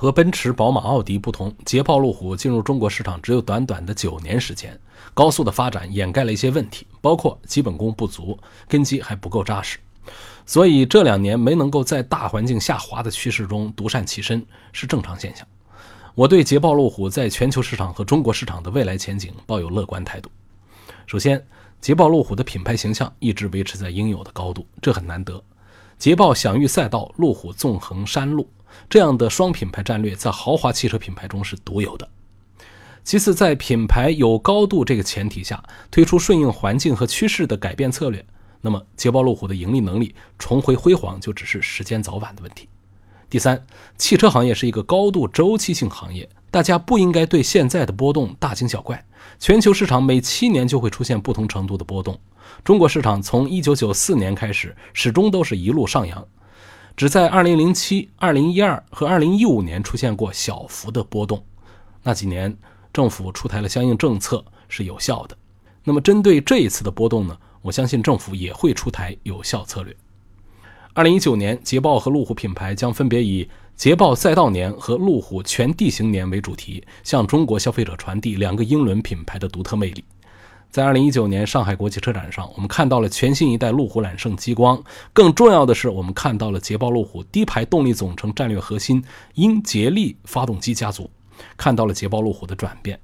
[0.00, 4.78] 和奔驰、宝马、奥迪不同，捷豹路虎进入中国市场只有短短的九年时间，
[5.12, 8.38] 高速的发展掩盖了一些问题，包括基本功不足，
[8.68, 9.76] 根基还不够扎实，
[10.46, 14.40] 所以这两年没能够在大环境下滑的趋势中独善其身
[14.70, 15.44] 是正常现象。
[16.14, 20.30] 我对捷豹路虎在全球市场和中国市场的未来前景抱有乐观态度。
[21.08, 21.44] 首先，
[21.80, 25.42] 捷豹路虎的品牌形象一直维持在应有的高度，这很难得。
[25.98, 28.48] 捷豹享誉赛道，路虎纵横山路。
[28.88, 32.08] 这样的双品牌战略在豪华汽车品牌中是独有的。
[33.04, 38.22] 其次，在品牌有高度这个前提下，推出顺应环境和趋势的改变策略，
[38.60, 42.68] 那么捷豹路虎的盈利能力重回辉煌就只是时间早晚的问题。
[43.30, 49.02] 第三，汽车行业是一个高度周期性行业，大家不应该对现在的波动大惊小怪。
[49.38, 52.18] 全球市场每七年就会出现不同程度的波动，
[52.64, 56.26] 中国市场从一九九四年开始始终都是一路上扬。
[56.98, 61.40] 只在2007、2012和2015年出现过小幅的波动，
[62.02, 62.58] 那几年
[62.92, 65.38] 政府出台了相应政策是有效的。
[65.84, 67.38] 那么针对这一次的波动呢？
[67.62, 69.96] 我相信政府也会出台有效策略。
[70.96, 80.02] 2019年，捷豹和路虎品牌将分别以“捷豹赛道年”和“路虎全地形年”为主题，向中国消费者传递两个英伦品牌的独特魅力。
[80.70, 84.80] 在二零一九年上海国际车展上，我们看到了全新一代路虎揽胜激光。
[85.14, 89.02] 更重要的是，我们看到了捷豹路虎低排动力总成战略核心
[89.34, 91.10] 英捷力发动机家族，
[91.56, 93.00] 看到了捷豹路虎的转变。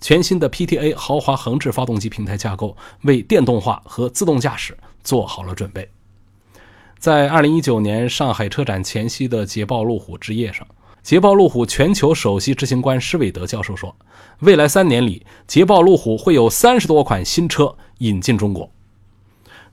[0.00, 5.88] 全新的 PTA 豪华横置发动机平台架构为电动化和自动驾驶做好了准备。
[6.98, 10.66] 在二零一九年上海车展前夕的捷豹路虎之夜上。
[11.04, 13.94] 捷豹路虎全球首席执行官施韦德教授说
[14.40, 18.70] ：“未来三年里，捷豹路虎会有三十多款新车引进中国。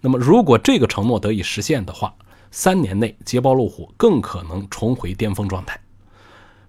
[0.02, 2.14] 那么，如果这个承诺得以实现的话，
[2.52, 5.80] 三年内捷豹路虎更可能重回巅峰状态。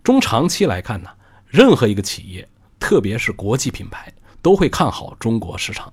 [0.04, 1.10] 中长期来看呢，
[1.48, 5.92] 任何一个企业，特别是国际品牌，都会看好中国市场。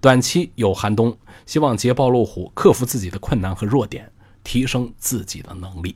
[0.00, 1.16] 短期有寒冬，
[1.46, 4.10] 希望捷豹路虎克服自己的困难和弱点，
[4.42, 5.94] 提升自己的能力。”